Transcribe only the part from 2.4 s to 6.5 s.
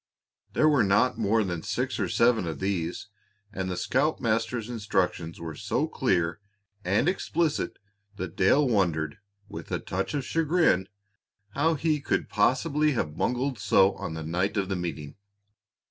of these, and the scoutmaster's instructions were so clear